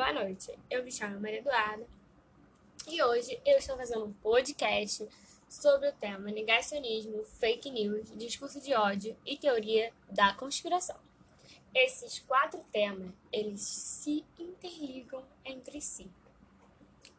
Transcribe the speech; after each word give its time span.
boa 0.00 0.14
noite. 0.14 0.58
Eu 0.70 0.82
me 0.82 0.90
chamo 0.90 1.20
Maria 1.20 1.40
Eduarda 1.40 1.86
e 2.88 3.02
hoje 3.02 3.38
eu 3.44 3.58
estou 3.58 3.76
fazendo 3.76 4.06
um 4.06 4.12
podcast 4.14 5.06
sobre 5.46 5.90
o 5.90 5.92
tema 5.92 6.30
negacionismo, 6.30 7.22
fake 7.22 7.70
news, 7.70 8.10
discurso 8.16 8.58
de 8.62 8.72
ódio 8.72 9.14
e 9.26 9.36
teoria 9.36 9.92
da 10.10 10.32
conspiração. 10.32 10.96
Esses 11.74 12.18
quatro 12.20 12.64
temas, 12.72 13.10
eles 13.30 13.60
se 13.60 14.24
interligam 14.38 15.22
entre 15.44 15.82
si. 15.82 16.10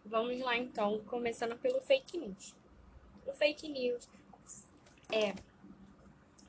Vamos 0.04 0.39
lá 0.39 0.57
então, 0.57 1.04
começando 1.04 1.55
pelo 1.59 1.79
fake 1.82 2.18
news. 2.18 2.55
O 3.27 3.34
fake 3.34 3.70
news 3.70 4.09
é 5.11 5.36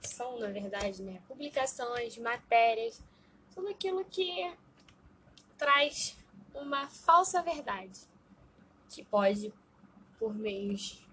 são, 0.00 0.38
na 0.38 0.48
verdade, 0.48 1.02
né, 1.02 1.20
publicações, 1.28 2.16
matérias, 2.16 3.02
tudo 3.54 3.68
aquilo 3.68 4.02
que 4.06 4.50
traz 5.58 6.21
uma 6.54 6.88
falsa 6.88 7.42
verdade, 7.42 8.00
que 8.88 9.04
pode, 9.04 9.52
por 10.18 10.34
meios 10.34 11.06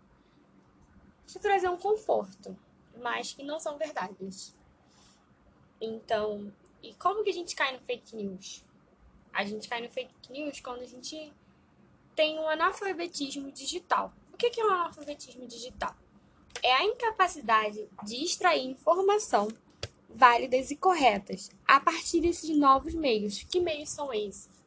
de 1.26 1.40
trazer 1.40 1.70
um 1.70 1.78
conforto, 1.78 2.58
mas 3.02 3.34
que 3.34 3.44
não 3.44 3.60
são 3.60 3.78
verdades. 3.78 4.56
Então, 5.80 6.52
e 6.82 6.94
como 6.96 7.24
que 7.24 7.30
a 7.30 7.34
gente 7.34 7.56
cai 7.56 7.74
no 7.74 7.80
fake 7.80 8.16
news? 8.16 8.64
A 9.32 9.46
gente 9.46 9.68
cai 9.68 9.82
no 9.82 9.90
fake 9.90 10.32
news 10.32 10.60
quando 10.60 10.82
a 10.82 10.88
gente 10.88 11.32
tem 12.16 12.38
um 12.40 12.48
analfabetismo 12.48 13.52
digital. 13.52 14.12
O 14.34 14.38
que 14.38 14.60
é 14.60 14.66
um 14.66 14.72
analfabetismo 14.72 15.48
digital? 15.48 15.96
É 16.64 16.74
a 16.74 16.84
incapacidade 16.84 17.88
de 18.04 18.24
extrair 18.24 18.66
informação 18.66 19.48
válidas 20.10 20.72
e 20.72 20.76
corretas 20.76 21.50
a 21.68 21.80
partir 21.80 22.20
desses 22.22 22.50
novos 22.58 22.94
meios. 22.94 23.44
Que 23.44 23.60
meios 23.60 23.90
são 23.90 24.14
esses? 24.14 24.59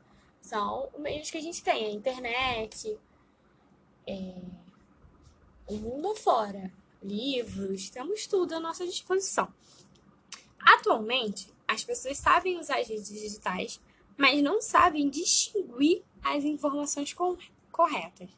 São 0.42 0.90
os 0.92 1.00
meios 1.00 1.30
que 1.30 1.38
a 1.38 1.40
gente 1.40 1.62
tem, 1.62 1.86
a 1.86 1.90
internet, 1.90 2.98
é, 4.06 4.34
o 5.66 5.76
mundo 5.76 6.10
afora, 6.10 6.70
livros, 7.02 7.88
temos 7.88 8.26
tudo 8.26 8.54
à 8.54 8.60
nossa 8.60 8.84
disposição. 8.84 9.48
Atualmente, 10.60 11.48
as 11.66 11.84
pessoas 11.84 12.18
sabem 12.18 12.58
usar 12.58 12.80
as 12.80 12.88
redes 12.88 13.08
digitais, 13.08 13.80
mas 14.16 14.42
não 14.42 14.60
sabem 14.60 15.08
distinguir 15.08 16.02
as 16.22 16.44
informações 16.44 17.14
corretas. 17.70 18.28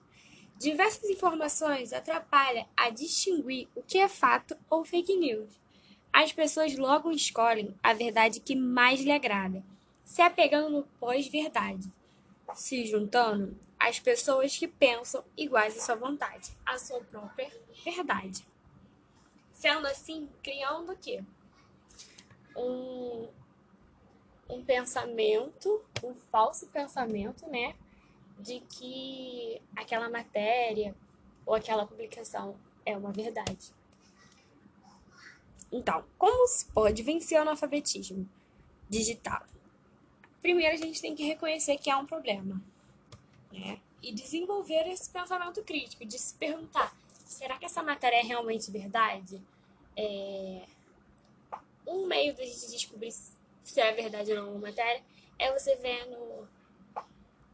Diversas 0.59 1.11
informações 1.11 1.93
atrapalham 1.93 2.67
a 2.77 2.91
distinguir 2.91 3.67
o 3.75 3.83
que 3.83 3.99
é 3.99 4.09
fato 4.09 4.57
ou 4.71 4.85
fake 4.85 5.17
news. 5.17 5.59
As 6.13 6.33
pessoas 6.33 6.77
logo 6.77 7.11
escolhem 7.11 7.75
a 7.83 7.93
verdade 7.93 8.39
que 8.39 8.55
mais 8.55 9.01
lhe 9.01 9.11
agrada, 9.11 9.65
se 10.05 10.21
apegando 10.23 10.69
no 10.71 10.83
pós-verdade, 11.01 11.91
se 12.55 12.87
juntando 12.87 13.59
às 13.79 13.99
pessoas 13.99 14.57
que 14.57 14.69
pensam 14.69 15.25
iguais 15.37 15.77
à 15.77 15.81
sua 15.81 15.97
vontade, 15.97 16.53
à 16.65 16.79
sua 16.79 17.01
própria 17.01 17.51
verdade. 17.85 18.47
Sendo 19.53 19.87
assim, 19.87 20.29
criando 20.43 20.93
o 20.93 20.97
quê? 20.97 21.25
Um, 22.57 23.29
um 24.49 24.65
pensamento, 24.65 25.83
um 26.03 26.15
falso 26.15 26.67
pensamento, 26.69 27.49
né? 27.49 27.75
De 28.39 28.61
que 28.61 29.61
aquela 29.75 30.09
matéria 30.09 30.95
ou 31.47 31.55
aquela 31.55 31.87
publicação 31.87 32.57
é 32.85 32.97
uma 32.97 33.13
verdade. 33.13 33.73
Então, 35.73 36.05
como 36.19 36.47
se 36.47 36.67
pode 36.67 37.03
vencer 37.03 37.39
o 37.39 37.43
analfabetismo 37.43 38.29
digital? 38.89 39.45
Primeiro, 40.45 40.75
a 40.75 40.77
gente 40.77 41.01
tem 41.01 41.15
que 41.15 41.25
reconhecer 41.25 41.79
que 41.79 41.89
há 41.89 41.97
um 41.97 42.05
problema, 42.05 42.61
né? 43.51 43.81
E 44.03 44.13
desenvolver 44.13 44.87
esse 44.89 45.09
pensamento 45.09 45.63
crítico, 45.63 46.05
de 46.05 46.19
se 46.19 46.35
perguntar: 46.35 46.95
será 47.25 47.57
que 47.57 47.65
essa 47.65 47.83
matéria 47.83 48.19
é 48.19 48.23
realmente 48.23 48.71
verdade? 48.71 49.41
É... 49.97 50.67
Um 51.87 52.07
meio 52.07 52.37
da 52.37 52.45
gente 52.45 52.71
descobrir 52.71 53.11
se 53.11 53.81
é 53.81 53.91
verdade 53.93 54.33
ou 54.33 54.43
não 54.43 54.51
uma 54.51 54.69
matéria 54.69 55.03
é 55.39 55.51
você 55.51 55.77
vendo 55.77 56.47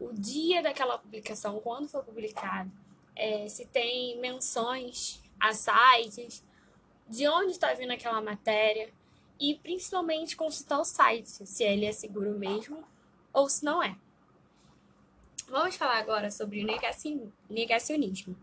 o 0.00 0.12
dia 0.12 0.60
daquela 0.60 0.98
publicação, 0.98 1.60
quando 1.60 1.88
foi 1.88 2.02
publicado, 2.02 2.72
é, 3.14 3.46
se 3.46 3.66
tem 3.66 4.18
menções 4.18 5.22
a 5.38 5.52
sites, 5.52 6.42
de 7.08 7.28
onde 7.28 7.52
está 7.52 7.72
vindo 7.72 7.92
aquela 7.92 8.20
matéria 8.20 8.92
e 9.40 9.54
principalmente 9.54 10.36
consultar 10.36 10.78
o 10.78 10.84
site, 10.84 11.46
se 11.46 11.64
ele 11.64 11.86
é 11.86 11.92
seguro 11.92 12.38
mesmo 12.38 12.84
ou 13.32 13.48
se 13.48 13.64
não 13.64 13.82
é. 13.82 13.96
Vamos 15.48 15.76
falar 15.76 15.98
agora 15.98 16.30
sobre 16.30 16.62
o 16.62 16.66
negacionismo. 17.48 18.36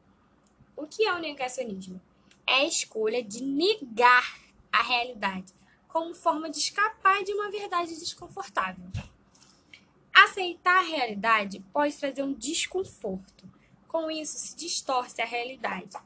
O 0.75 0.87
que 0.87 1.05
é 1.05 1.13
o 1.13 1.19
negacionismo? 1.19 2.01
É 2.45 2.55
a 2.55 2.65
escolha 2.65 3.23
de 3.23 3.43
negar 3.43 4.39
a 4.71 4.81
realidade 4.81 5.53
como 5.87 6.13
forma 6.13 6.49
de 6.49 6.57
escapar 6.57 7.23
de 7.23 7.31
uma 7.31 7.49
verdade 7.49 7.97
desconfortável. 7.97 8.85
Aceitar 10.13 10.79
a 10.79 10.87
realidade 10.87 11.63
pode 11.71 11.95
trazer 11.95 12.23
um 12.23 12.33
desconforto. 12.33 13.49
Com 13.87 14.11
isso, 14.11 14.37
se 14.37 14.55
distorce 14.55 15.21
a 15.21 15.25
realidade 15.25 15.97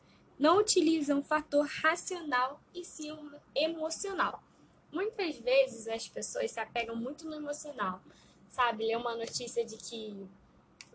não 0.41 0.57
utiliza 0.57 1.13
um 1.13 1.21
fator 1.21 1.67
racional 1.67 2.59
e 2.73 2.83
sim 2.83 3.11
um 3.11 3.31
emocional. 3.53 4.41
Muitas 4.91 5.37
vezes 5.37 5.87
as 5.87 6.07
pessoas 6.07 6.51
se 6.51 6.59
apegam 6.59 6.95
muito 6.95 7.25
no 7.25 7.35
emocional, 7.35 8.01
sabe? 8.49 8.85
Lê 8.85 8.95
uma 8.95 9.15
notícia 9.15 9.65
de 9.65 9.77
que, 9.77 10.27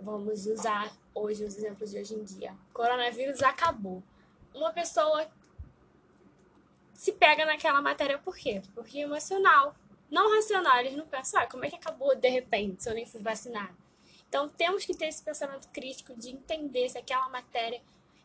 vamos 0.01 0.47
usar 0.47 0.93
hoje 1.15 1.45
os 1.45 1.57
exemplos 1.57 1.91
de 1.91 1.99
hoje 1.99 2.15
em 2.15 2.23
dia, 2.23 2.55
coronavírus 2.73 3.43
acabou. 3.43 4.03
Uma 4.55 4.73
pessoa 4.73 5.27
se 6.93 7.13
pega 7.13 7.45
naquela 7.45 7.81
matéria 7.81 8.19
por 8.19 8.37
quê? 8.37 8.63
Porque 8.75 8.99
é 8.99 9.03
emocional. 9.03 9.75
Não 10.11 10.35
racional, 10.35 10.79
eles 10.79 10.97
não 10.97 11.07
pensam, 11.07 11.41
ah, 11.41 11.47
como 11.47 11.65
é 11.65 11.71
que 11.71 11.77
acabou 11.77 12.15
de 12.15 12.29
repente 12.29 12.83
se 12.83 12.89
eu 12.89 12.95
nem 12.95 13.07
fui 13.07 13.21
vacinado? 13.21 13.77
Então 14.29 14.49
temos 14.49 14.85
que 14.85 14.95
ter 14.95 15.07
esse 15.07 15.23
pensamento 15.23 15.69
crítico 15.69 16.15
de 16.15 16.31
entender 16.31 16.89
se 16.89 16.99
aquela 16.99 17.29
matéria 17.29 17.81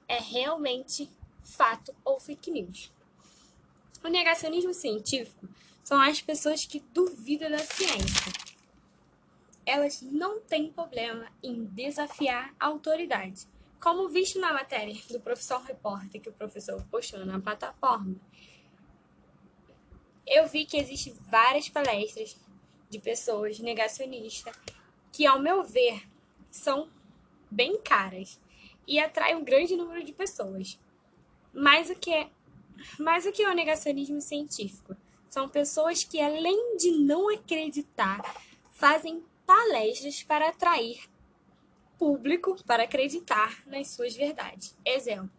é 0.07 0.19
realmente 0.19 1.09
fato 1.43 1.95
ou 2.03 2.19
fake 2.19 2.51
news. 2.51 2.91
O 4.03 4.07
negacionismo 4.07 4.73
científico 4.73 5.47
são 5.83 6.01
as 6.01 6.21
pessoas 6.21 6.65
que 6.65 6.79
duvidam 6.93 7.51
da 7.51 7.59
ciência. 7.59 8.31
Elas 9.65 10.01
não 10.01 10.39
têm 10.39 10.71
problema 10.71 11.31
em 11.43 11.65
desafiar 11.65 12.53
a 12.59 12.65
autoridade, 12.65 13.47
como 13.79 14.09
visto 14.09 14.39
na 14.39 14.53
matéria 14.53 14.95
do 15.09 15.19
professor 15.19 15.61
repórter 15.61 16.21
que 16.21 16.29
o 16.29 16.33
professor 16.33 16.83
postou 16.89 17.25
na 17.25 17.39
plataforma. 17.39 18.15
Eu 20.25 20.47
vi 20.47 20.65
que 20.65 20.77
existem 20.77 21.13
várias 21.29 21.69
palestras 21.69 22.37
de 22.89 22.99
pessoas 22.99 23.59
negacionistas 23.59 24.55
que, 25.11 25.25
ao 25.25 25.39
meu 25.39 25.63
ver, 25.63 26.07
são 26.49 26.89
bem 27.49 27.79
caras 27.81 28.39
e 28.87 28.99
atrai 28.99 29.35
um 29.35 29.43
grande 29.43 29.75
número 29.75 30.03
de 30.03 30.13
pessoas. 30.13 30.79
Mas 31.53 31.89
o 31.89 31.95
que 31.95 32.13
é, 32.13 32.29
mas 32.99 33.25
o 33.25 33.31
que 33.31 33.43
é 33.43 33.49
o 33.49 33.55
negacionismo 33.55 34.21
científico? 34.21 34.95
São 35.29 35.47
pessoas 35.47 36.03
que, 36.03 36.19
além 36.19 36.77
de 36.77 36.91
não 36.91 37.29
acreditar, 37.29 38.21
fazem 38.71 39.23
palestras 39.45 40.23
para 40.23 40.49
atrair 40.49 41.09
público 42.01 42.55
para 42.65 42.83
acreditar 42.83 43.61
nas 43.67 43.89
suas 43.89 44.15
verdades. 44.15 44.75
Exemplo, 44.83 45.29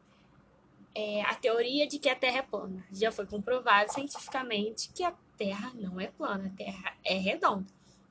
é 0.94 1.22
a 1.22 1.34
teoria 1.34 1.88
de 1.88 1.98
que 1.98 2.08
a 2.08 2.14
Terra 2.14 2.38
é 2.38 2.42
plana. 2.42 2.86
Já 2.92 3.10
foi 3.10 3.26
comprovado 3.26 3.92
cientificamente 3.92 4.90
que 4.94 5.02
a 5.02 5.12
Terra 5.36 5.72
não 5.74 6.00
é 6.00 6.06
plana, 6.06 6.46
a 6.46 6.56
Terra 6.56 6.96
é 7.04 7.14
redonda. 7.14 7.66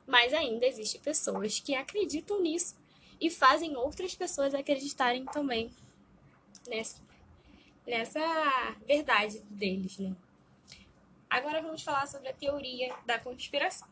Mas 0.06 0.34
ainda 0.34 0.66
existem 0.66 1.00
pessoas 1.00 1.62
que 1.62 1.74
acreditam 1.76 2.42
nisso 2.42 2.76
e 3.22 3.30
fazem 3.30 3.78
outras 3.78 4.16
pessoas 4.16 4.54
acreditarem 4.54 5.24
também 5.26 5.72
nessa, 6.68 7.02
nessa 7.86 8.20
verdade 8.86 9.40
deles, 9.50 9.98
né? 9.98 10.16
Agora 11.30 11.62
vamos 11.62 11.82
falar 11.82 12.08
sobre 12.08 12.30
a 12.30 12.34
teoria 12.34 12.94
da 13.06 13.18
conspiração. 13.18 13.88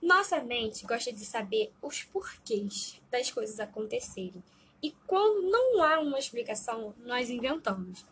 Nossa 0.00 0.42
mente 0.42 0.86
gosta 0.86 1.12
de 1.12 1.24
saber 1.24 1.72
os 1.80 2.02
porquês 2.04 3.00
das 3.10 3.30
coisas 3.30 3.58
acontecerem. 3.58 4.42
E 4.82 4.92
quando 5.06 5.50
não 5.50 5.82
há 5.82 5.98
uma 5.98 6.18
explicação, 6.18 6.94
nós 6.98 7.30
inventamos. 7.30 8.04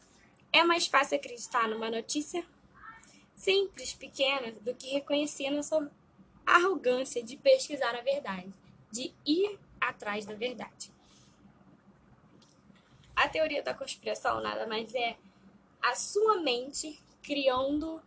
É 0.51 0.65
mais 0.65 0.87
fácil 0.87 1.17
acreditar 1.17 1.69
numa 1.69 1.91
notícia 1.91 2.45
simples, 3.37 3.93
pequena, 3.93 4.53
do 4.53 4.75
que 4.75 4.89
reconhecer 4.89 5.51
nossa 5.51 5.91
arrogância 6.47 7.23
de 7.23 7.37
pesquisar 7.37 7.95
a 7.95 8.01
verdade, 8.01 8.53
de 8.91 9.13
ir 9.27 9.59
atrás 9.81 10.25
da 10.25 10.35
verdade. 10.35 10.91
A 13.17 13.29
teoria 13.29 13.63
da 13.63 13.75
conspiração 13.75 14.41
nada 14.41 14.67
mais 14.67 14.95
é 14.95 15.17
a 15.81 15.95
sua 15.95 16.39
mente 16.41 16.99
criando 17.23 18.03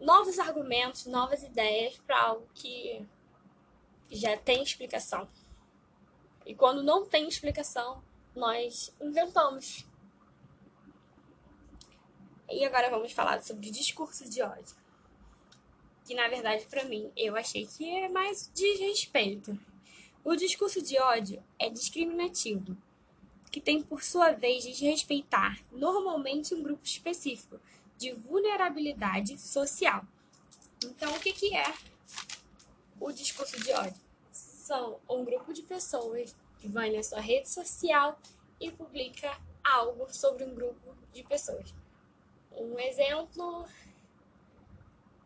novos 0.00 0.38
argumentos, 0.38 1.06
novas 1.06 1.42
ideias 1.42 1.96
para 1.98 2.20
algo 2.20 2.46
que 2.54 3.06
já 4.10 4.36
tem 4.36 4.62
explicação. 4.62 5.28
E 6.46 6.54
quando 6.54 6.82
não 6.82 7.04
tem 7.04 7.28
explicação, 7.28 8.02
nós 8.34 8.94
inventamos. 9.00 9.84
E 12.48 12.64
agora 12.64 12.90
vamos 12.90 13.12
falar 13.12 13.42
sobre 13.42 13.70
discurso 13.70 14.28
de 14.28 14.42
ódio. 14.42 14.76
Que 16.04 16.14
na 16.14 16.28
verdade, 16.28 16.66
para 16.66 16.84
mim, 16.84 17.12
eu 17.16 17.36
achei 17.36 17.66
que 17.66 17.88
é 17.88 18.08
mais 18.08 18.50
desrespeito. 18.52 19.58
O 20.24 20.34
discurso 20.34 20.82
de 20.82 20.98
ódio 20.98 21.42
é 21.58 21.70
discriminativo, 21.70 22.76
que 23.50 23.60
tem 23.60 23.82
por 23.82 24.02
sua 24.02 24.32
vez 24.32 24.64
desrespeitar 24.64 25.58
normalmente 25.72 26.54
um 26.54 26.62
grupo 26.62 26.84
específico 26.84 27.60
de 27.98 28.12
vulnerabilidade 28.12 29.38
social. 29.38 30.04
Então, 30.84 31.12
o 31.14 31.20
que, 31.20 31.32
que 31.32 31.54
é 31.54 31.74
o 32.98 33.12
discurso 33.12 33.60
de 33.60 33.72
ódio? 33.72 34.00
São 34.32 34.98
um 35.08 35.24
grupo 35.24 35.52
de 35.52 35.62
pessoas 35.62 36.34
que 36.60 36.68
vai 36.68 36.90
na 36.90 37.02
sua 37.02 37.20
rede 37.20 37.48
social 37.48 38.18
e 38.60 38.70
publica 38.70 39.36
algo 39.64 40.12
sobre 40.12 40.44
um 40.44 40.54
grupo 40.54 40.94
de 41.12 41.22
pessoas. 41.22 41.74
Um 42.52 42.78
exemplo 42.78 43.66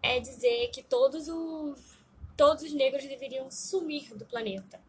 é 0.03 0.20
dizer 0.20 0.70
que 0.70 0.82
todos 0.82 1.29
os, 1.29 1.99
todos 2.37 2.62
os 2.62 2.73
negros 2.73 3.05
deveriam 3.05 3.50
sumir 3.50 4.15
do 4.15 4.25
planeta. 4.25 4.81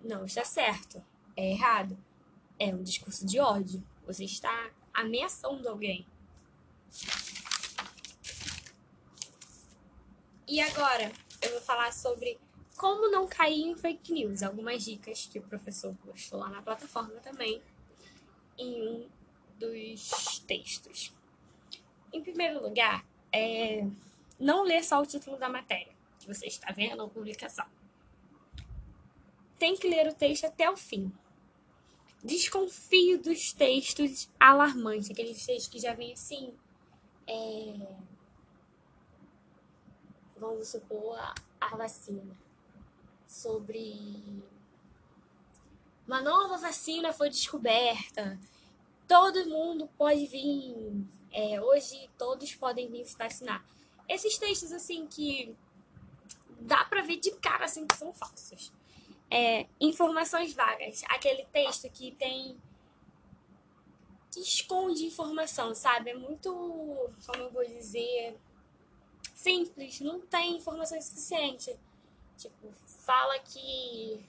Não 0.00 0.24
está 0.24 0.44
certo. 0.44 1.02
É 1.36 1.50
errado. 1.52 1.96
É 2.60 2.74
um 2.74 2.82
discurso 2.82 3.26
de 3.26 3.40
ódio. 3.40 3.82
Você 4.06 4.24
está 4.24 4.70
ameaçando 4.94 5.66
alguém. 5.66 6.06
E 10.46 10.60
agora 10.60 11.10
eu 11.40 11.52
vou 11.52 11.60
falar 11.62 11.90
sobre 11.92 12.38
como 12.76 13.10
não 13.10 13.26
cair 13.26 13.62
em 13.62 13.74
fake 13.74 14.12
news. 14.12 14.42
Algumas 14.42 14.84
dicas 14.84 15.24
que 15.24 15.38
o 15.38 15.42
professor 15.42 15.94
postou 16.04 16.38
lá 16.38 16.50
na 16.50 16.60
plataforma 16.60 17.14
também, 17.20 17.62
em 18.58 18.88
um 18.88 19.08
dos 19.58 20.40
textos. 20.40 21.14
Em 22.12 22.22
primeiro 22.22 22.62
lugar, 22.62 23.06
é 23.32 23.86
não 24.38 24.64
ler 24.64 24.84
só 24.84 25.00
o 25.00 25.06
título 25.06 25.38
da 25.38 25.48
matéria 25.48 25.92
que 26.18 26.26
você 26.26 26.46
está 26.46 26.72
vendo 26.72 27.00
ou 27.00 27.08
publicação. 27.08 27.66
Tem 29.58 29.76
que 29.76 29.88
ler 29.88 30.08
o 30.08 30.14
texto 30.14 30.44
até 30.44 30.70
o 30.70 30.76
fim. 30.76 31.10
Desconfio 32.22 33.20
dos 33.20 33.52
textos 33.52 34.28
alarmantes, 34.38 35.10
aqueles 35.10 35.44
textos 35.44 35.68
que 35.68 35.78
já 35.78 35.94
vêm 35.94 36.12
assim. 36.12 36.54
É... 37.26 37.86
Vamos 40.36 40.68
supor 40.68 41.18
a, 41.18 41.34
a 41.60 41.76
vacina. 41.76 42.36
Sobre 43.26 44.42
uma 46.06 46.20
nova 46.20 46.58
vacina 46.58 47.12
foi 47.12 47.30
descoberta. 47.30 48.38
Todo 49.06 49.48
mundo 49.48 49.88
pode 49.96 50.26
vir 50.26 51.06
é, 51.32 51.60
hoje 51.60 52.10
todos 52.18 52.54
podem 52.54 52.90
vir 52.90 53.06
se 53.06 53.16
vacinar. 53.16 53.64
Esses 54.08 54.36
textos, 54.36 54.72
assim, 54.72 55.06
que 55.06 55.54
dá 56.60 56.84
pra 56.84 57.02
ver 57.02 57.16
de 57.16 57.30
cara, 57.32 57.64
assim, 57.64 57.86
que 57.86 57.96
são 57.96 58.12
falsos. 58.12 58.72
É, 59.30 59.66
informações 59.80 60.52
vagas. 60.52 61.02
Aquele 61.08 61.44
texto 61.46 61.88
que 61.90 62.12
tem... 62.12 62.60
que 64.32 64.40
esconde 64.40 65.06
informação, 65.06 65.74
sabe? 65.74 66.10
É 66.10 66.14
muito, 66.14 66.50
como 67.26 67.42
eu 67.42 67.50
vou 67.50 67.64
dizer... 67.64 68.38
Simples, 69.34 70.00
não 70.00 70.20
tem 70.20 70.56
informação 70.56 71.00
suficiente. 71.00 71.74
Tipo, 72.36 72.70
fala 73.04 73.38
que 73.38 74.22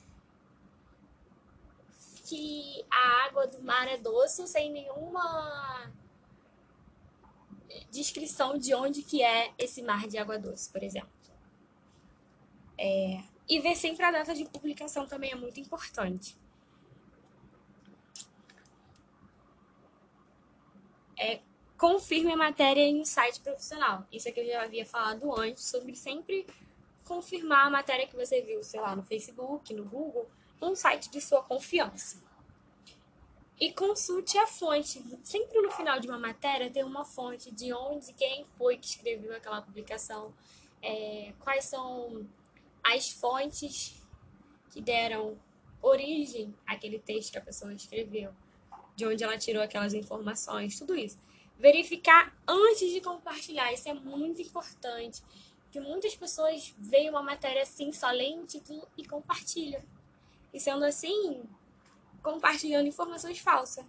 que 2.31 2.85
a 2.89 3.25
água 3.25 3.45
do 3.45 3.61
mar 3.61 3.89
é 3.89 3.97
doce 3.97 4.47
sem 4.47 4.71
nenhuma 4.71 5.91
descrição 7.89 8.57
de 8.57 8.73
onde 8.73 9.03
que 9.03 9.21
é 9.21 9.53
esse 9.57 9.81
mar 9.81 10.07
de 10.07 10.17
água 10.17 10.39
doce, 10.39 10.69
por 10.69 10.81
exemplo. 10.81 11.11
É, 12.77 13.21
e 13.47 13.59
ver 13.59 13.75
sempre 13.75 14.03
a 14.05 14.11
data 14.11 14.33
de 14.33 14.45
publicação 14.45 15.05
também 15.05 15.31
é 15.31 15.35
muito 15.35 15.59
importante. 15.59 16.37
É, 21.17 21.39
confirme 21.77 22.31
a 22.31 22.37
matéria 22.37 22.81
em 22.81 23.01
um 23.01 23.05
site 23.05 23.39
profissional. 23.41 24.05
Isso 24.11 24.27
é 24.27 24.31
que 24.31 24.39
eu 24.39 24.45
já 24.45 24.63
havia 24.63 24.85
falado 24.85 25.37
antes, 25.39 25.63
sobre 25.63 25.95
sempre 25.95 26.47
confirmar 27.05 27.67
a 27.67 27.69
matéria 27.69 28.07
que 28.07 28.15
você 28.15 28.41
viu, 28.41 28.63
sei 28.63 28.79
lá, 28.79 28.95
no 28.95 29.03
Facebook, 29.03 29.73
no 29.73 29.83
Google, 29.83 30.29
um 30.61 30.75
site 30.75 31.09
de 31.09 31.19
sua 31.19 31.43
confiança 31.43 32.21
e 33.61 33.71
consulte 33.71 34.39
a 34.39 34.47
fonte. 34.47 35.03
Sempre 35.23 35.61
no 35.61 35.69
final 35.69 35.99
de 35.99 36.07
uma 36.07 36.17
matéria 36.17 36.71
tem 36.71 36.83
uma 36.83 37.05
fonte 37.05 37.51
de 37.51 37.71
onde, 37.71 38.11
quem 38.13 38.43
foi 38.57 38.75
que 38.75 38.87
escreveu 38.87 39.35
aquela 39.35 39.61
publicação, 39.61 40.33
é, 40.81 41.31
quais 41.39 41.65
são 41.65 42.27
as 42.83 43.09
fontes 43.09 44.01
que 44.71 44.81
deram 44.81 45.37
origem 45.81 46.53
àquele 46.65 46.99
texto 46.99 47.31
que 47.31 47.37
a 47.37 47.41
pessoa 47.41 47.73
escreveu, 47.73 48.33
de 48.95 49.05
onde 49.05 49.23
ela 49.23 49.37
tirou 49.37 49.61
aquelas 49.63 49.93
informações, 49.93 50.77
tudo 50.77 50.95
isso. 50.95 51.19
Verificar 51.57 52.35
antes 52.47 52.91
de 52.91 53.01
compartilhar, 53.01 53.71
isso 53.73 53.87
é 53.89 53.93
muito 53.93 54.41
importante, 54.41 55.21
porque 55.63 55.79
muitas 55.79 56.15
pessoas 56.15 56.73
veem 56.77 57.09
uma 57.09 57.21
matéria 57.21 57.61
assim, 57.61 57.91
só 57.91 58.09
leem 58.11 58.39
o 58.39 58.45
título 58.45 58.87
e 58.97 59.05
compartilham. 59.05 59.81
E 60.53 60.59
sendo 60.59 60.83
assim, 60.83 61.43
compartilhando 62.21 62.87
informações 62.87 63.39
falsas, 63.39 63.85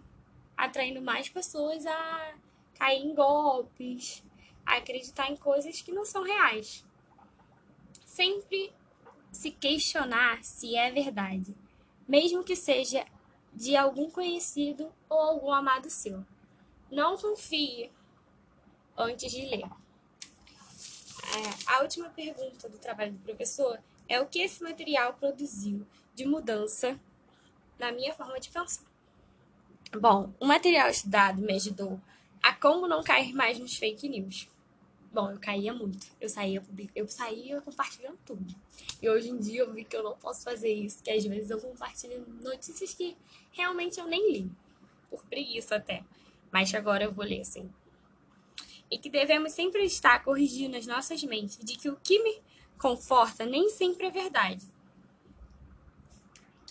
atraindo 0.55 1.01
mais 1.01 1.29
pessoas 1.29 1.85
a 1.85 2.35
cair 2.75 3.03
em 3.03 3.13
golpes, 3.13 4.23
a 4.65 4.77
acreditar 4.77 5.29
em 5.29 5.35
coisas 5.35 5.81
que 5.81 5.91
não 5.91 6.05
são 6.05 6.23
reais. 6.23 6.85
Sempre 8.05 8.73
se 9.33 9.51
questionar 9.51 10.43
se 10.43 10.77
é 10.77 10.91
verdade, 10.91 11.55
mesmo 12.07 12.43
que 12.43 12.55
seja 12.55 13.05
de 13.51 13.75
algum 13.75 14.09
conhecido 14.09 14.91
ou 15.09 15.17
algum 15.17 15.51
amado 15.51 15.89
seu. 15.89 16.23
Não 16.89 17.17
confie 17.17 17.91
antes 18.95 19.31
de 19.31 19.41
ler. 19.41 19.65
É, 21.35 21.71
a 21.71 21.81
última 21.81 22.09
pergunta 22.09 22.69
do 22.69 22.77
trabalho 22.77 23.13
do 23.13 23.19
professor 23.19 23.79
é 24.07 24.21
o 24.21 24.27
que 24.27 24.39
esse 24.39 24.61
material 24.61 25.13
produziu 25.15 25.85
de 26.13 26.25
mudança 26.25 26.99
na 27.79 27.91
minha 27.91 28.13
forma 28.13 28.39
de 28.39 28.49
pensar. 28.49 28.85
Bom, 29.99 30.31
o 30.39 30.45
material 30.45 30.89
estudado 30.89 31.41
me 31.41 31.53
ajudou 31.53 31.99
a 32.41 32.53
como 32.53 32.87
não 32.87 33.03
cair 33.03 33.33
mais 33.33 33.57
nos 33.57 33.75
fake 33.75 34.09
news. 34.09 34.47
Bom, 35.11 35.31
eu 35.31 35.39
caía 35.39 35.73
muito. 35.73 36.07
Eu 36.19 36.29
saía, 36.29 36.63
eu 36.95 37.07
saía 37.07 37.61
compartilhando 37.61 38.17
tudo. 38.25 38.55
E 39.03 39.09
hoje 39.09 39.29
em 39.29 39.37
dia 39.37 39.61
eu 39.61 39.71
vi 39.73 39.83
que 39.83 39.95
eu 39.95 40.01
não 40.01 40.17
posso 40.17 40.43
fazer 40.43 40.73
isso, 40.73 41.03
que 41.03 41.11
às 41.11 41.23
vezes 41.23 41.51
eu 41.51 41.59
compartilho 41.59 42.25
notícias 42.41 42.93
que 42.93 43.15
realmente 43.51 43.99
eu 43.99 44.07
nem 44.07 44.31
li. 44.31 44.51
Por 45.09 45.23
preguiça 45.25 45.75
até. 45.75 46.03
Mas 46.51 46.73
agora 46.73 47.03
eu 47.03 47.11
vou 47.11 47.25
ler 47.25 47.41
assim. 47.41 47.69
E 48.89 48.97
que 48.97 49.09
devemos 49.09 49.51
sempre 49.51 49.83
estar 49.83 50.23
corrigindo 50.23 50.77
as 50.77 50.87
nossas 50.87 51.21
mentes 51.23 51.57
de 51.57 51.77
que 51.77 51.89
o 51.89 51.97
que 51.97 52.23
me 52.23 52.41
conforta 52.79 53.45
nem 53.45 53.69
sempre 53.69 54.07
é 54.07 54.09
verdade 54.09 54.73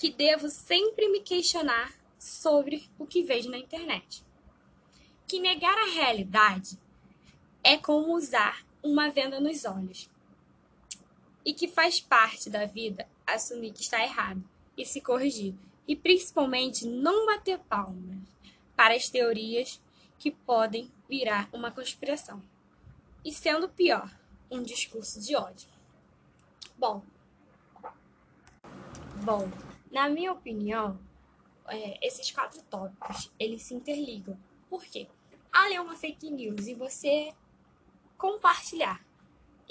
que 0.03 0.11
devo 0.11 0.49
sempre 0.49 1.09
me 1.09 1.21
questionar 1.21 1.95
sobre 2.19 2.91
o 2.99 3.07
que 3.07 3.23
vejo 3.23 3.49
na 3.49 3.57
internet. 3.57 4.25
Que 5.29 5.39
negar 5.39 5.79
a 5.79 5.93
realidade 5.93 6.77
é 7.62 7.79
como 7.79 8.17
usar 8.17 8.67
uma 8.83 9.11
venda 9.11 9.39
nos 9.39 9.65
olhos. 9.65 10.11
E 11.44 11.52
que 11.52 11.68
faz 11.68 12.00
parte 12.00 12.49
da 12.49 12.66
vida 12.66 13.06
assumir 13.26 13.72
que 13.72 13.82
está 13.82 14.02
errado 14.02 14.42
e 14.76 14.84
se 14.84 15.00
corrigir. 15.00 15.54
E 15.87 15.96
principalmente 15.96 16.87
não 16.87 17.26
bater 17.26 17.58
palmas 17.61 18.18
para 18.76 18.94
as 18.94 19.08
teorias 19.08 19.80
que 20.18 20.30
podem 20.30 20.90
virar 21.08 21.49
uma 21.52 21.70
conspiração. 21.70 22.42
E 23.25 23.32
sendo 23.32 23.68
pior, 23.68 24.11
um 24.50 24.62
discurso 24.62 25.20
de 25.20 25.34
ódio. 25.34 25.68
Bom. 26.76 27.02
Bom, 29.25 29.49
na 29.90 30.08
minha 30.08 30.32
opinião, 30.32 30.99
é, 31.68 31.99
esses 32.06 32.30
quatro 32.30 32.62
tópicos, 32.62 33.30
eles 33.38 33.62
se 33.62 33.75
interligam. 33.75 34.38
Por 34.68 34.84
quê? 34.84 35.06
Ao 35.52 35.68
ler 35.68 35.80
uma 35.80 35.96
fake 35.96 36.30
news 36.30 36.66
e 36.66 36.75
você 36.75 37.32
compartilhar 38.16 39.04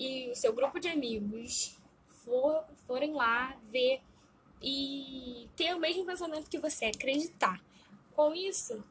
e 0.01 0.31
o 0.31 0.36
seu 0.36 0.51
grupo 0.51 0.79
de 0.79 0.88
amigos 0.88 1.77
for, 2.08 2.65
forem 2.88 3.13
lá 3.13 3.55
ver 3.72 4.01
e 4.60 5.48
ter 5.55 5.75
o 5.75 5.79
mesmo 5.79 6.03
pensamento 6.05 6.50
que 6.50 6.58
você, 6.58 6.86
acreditar. 6.86 7.62
Com 8.15 8.34
isso, 8.34 8.84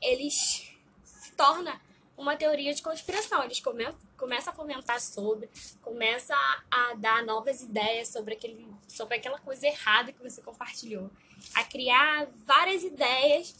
eles 0.00 0.72
se 1.04 1.32
torna 1.32 1.78
uma 2.16 2.36
teoria 2.36 2.72
de 2.72 2.80
conspiração. 2.80 3.44
Eles 3.44 3.60
come 3.60 3.86
começam 4.16 4.52
a 4.52 4.56
comentar 4.56 5.00
sobre, 5.00 5.48
começam 5.82 6.36
a, 6.70 6.94
dar 6.94 7.22
novas 7.24 7.60
ideias 7.60 8.08
sobre, 8.08 8.34
aquele, 8.34 8.66
sobre 8.88 9.14
aquela 9.14 9.38
coisa 9.38 9.66
errada 9.66 10.10
que 10.10 10.22
você 10.22 10.40
compartilhou. 10.40 11.10
A 11.54 11.64
criar 11.64 12.26
várias 12.46 12.82
ideias 12.82 13.54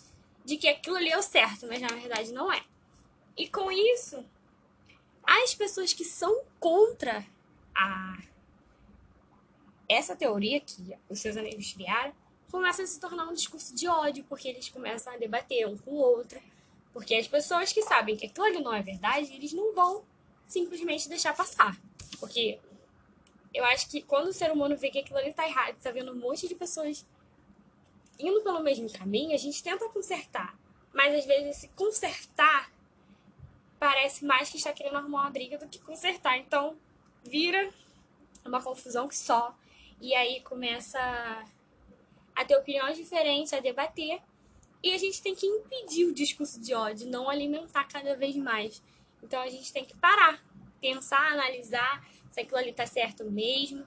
de 0.47 0.57
que 0.57 0.67
aquilo 0.67 0.97
ali 0.97 1.11
é 1.11 1.19
o 1.19 1.23
certo, 1.23 1.67
mas 1.67 1.81
na 1.81 1.89
verdade 1.89 2.33
não 2.33 2.51
é. 2.51 2.65
E 3.37 3.49
com 3.49 3.71
isso, 3.71 4.25
as 5.43 5.55
pessoas 5.55 5.93
que 5.93 6.05
são 6.05 6.43
contra 6.59 7.25
a 7.75 8.19
essa 9.89 10.15
teoria 10.15 10.61
que 10.61 10.97
os 11.09 11.19
seus 11.21 11.37
amigos 11.37 11.73
criaram 11.73 12.13
começa 12.51 12.83
a 12.83 12.87
se 12.87 12.99
tornar 12.99 13.29
um 13.29 13.35
discurso 13.35 13.75
de 13.75 13.89
ódio, 13.89 14.25
porque 14.25 14.49
eles 14.49 14.69
começam 14.69 15.13
a 15.13 15.17
debater 15.17 15.67
um 15.67 15.77
com 15.77 15.93
o 15.93 15.97
outro. 15.97 16.41
Porque 16.93 17.15
as 17.15 17.29
pessoas 17.29 17.73
que 17.73 17.83
sabem 17.83 18.17
que 18.17 18.27
aquilo 18.27 18.47
ali 18.47 18.61
não 18.61 18.75
é 18.75 18.83
verdade, 18.83 19.33
eles 19.33 19.53
não 19.53 19.75
vão 19.75 20.05
simplesmente 20.47 21.09
deixar 21.09 21.37
passar. 21.37 21.79
Porque 22.19 22.59
eu 23.53 23.65
acho 23.67 23.89
que 23.89 24.03
quando 24.03 24.29
o 24.29 24.33
ser 24.33 24.51
humano 24.51 24.77
vê 24.77 24.91
que 24.91 24.99
aquilo 24.99 25.19
ali 25.19 25.33
tá 25.33 25.47
errado, 25.47 25.77
tá 25.81 25.91
vendo 25.91 26.13
um 26.13 26.17
monte 26.17 26.49
de 26.49 26.55
pessoas 26.55 27.07
indo 28.19 28.43
pelo 28.43 28.63
mesmo 28.63 28.91
caminho, 28.91 29.35
a 29.35 29.39
gente 29.39 29.63
tenta 29.63 29.89
consertar. 29.91 30.59
Mas 30.93 31.15
às 31.15 31.27
vezes 31.27 31.57
esse 31.57 31.69
consertar 31.69 32.73
parece 33.79 34.25
mais 34.25 34.51
que 34.51 34.57
está 34.57 34.73
querendo 34.73 34.97
arrumar 34.97 35.23
uma 35.23 35.31
briga 35.31 35.59
do 35.59 35.69
que 35.69 35.79
consertar. 35.79 36.39
Então 36.39 36.77
vira 37.25 37.71
uma 38.45 38.63
confusão 38.63 39.09
que 39.09 39.17
só. 39.17 39.55
E 40.01 40.15
aí 40.15 40.41
começa 40.41 40.99
a 42.35 42.45
ter 42.45 42.57
opiniões 42.57 42.97
diferentes, 42.97 43.53
a 43.53 43.61
debater. 43.61 44.21
E 44.83 44.93
a 44.93 44.99
gente 44.99 45.21
tem 45.21 45.35
que 45.35 45.47
impedir 45.47 46.05
o 46.05 46.15
discurso 46.15 46.61
de 46.61 46.73
ódio, 46.73 47.09
não 47.09 47.29
alimentar 47.29 47.85
cada 47.85 48.17
vez 48.17 48.37
mais. 48.37 48.83
Então 49.23 49.41
a 49.41 49.49
gente 49.49 49.73
tem 49.73 49.85
que 49.85 49.97
parar, 49.97 50.41
pensar, 50.81 51.33
analisar 51.33 52.07
se 52.31 52.41
aquilo 52.41 52.59
ali 52.59 52.73
tá 52.73 52.87
certo 52.87 53.25
mesmo. 53.25 53.87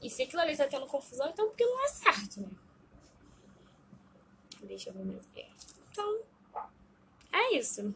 E 0.00 0.10
se 0.10 0.22
aquilo 0.22 0.42
ali 0.42 0.56
tá 0.56 0.66
tendo 0.66 0.86
confusão, 0.86 1.28
então 1.28 1.48
porque 1.48 1.64
não 1.64 1.84
é 1.84 1.88
certo, 1.88 2.40
né? 2.40 2.48
Deixa 4.62 4.90
eu 4.90 4.94
ver 4.94 5.04
mais. 5.04 5.26
Então, 5.90 6.20
é 7.32 7.56
isso. 7.56 7.94